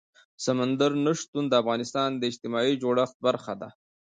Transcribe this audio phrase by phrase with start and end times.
[0.45, 3.69] سمندر نه شتون د افغانستان د اجتماعي جوړښت برخه ده.